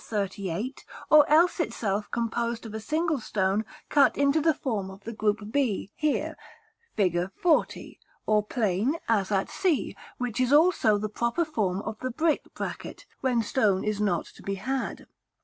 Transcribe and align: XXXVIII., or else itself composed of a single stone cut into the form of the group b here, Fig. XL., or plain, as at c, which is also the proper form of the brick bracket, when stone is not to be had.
XXXVIII., 0.03 0.73
or 1.11 1.29
else 1.29 1.59
itself 1.59 2.09
composed 2.09 2.65
of 2.65 2.73
a 2.73 2.79
single 2.79 3.19
stone 3.19 3.63
cut 3.87 4.17
into 4.17 4.41
the 4.41 4.55
form 4.55 4.89
of 4.89 5.03
the 5.03 5.13
group 5.13 5.51
b 5.51 5.91
here, 5.95 6.35
Fig. 6.95 7.13
XL., 7.37 7.59
or 8.25 8.41
plain, 8.43 8.95
as 9.07 9.31
at 9.31 9.51
c, 9.51 9.95
which 10.17 10.39
is 10.41 10.51
also 10.51 10.97
the 10.97 11.07
proper 11.07 11.45
form 11.45 11.83
of 11.83 11.99
the 11.99 12.09
brick 12.09 12.41
bracket, 12.55 13.05
when 13.19 13.43
stone 13.43 13.83
is 13.83 14.01
not 14.01 14.25
to 14.25 14.41
be 14.41 14.55
had. 14.55 15.05